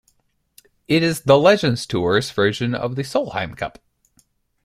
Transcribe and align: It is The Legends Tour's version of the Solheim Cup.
It 0.87 1.03
is 1.03 1.21
The 1.21 1.37
Legends 1.37 1.85
Tour's 1.85 2.31
version 2.31 2.73
of 2.73 2.95
the 2.95 3.03
Solheim 3.03 3.55
Cup. 3.55 3.77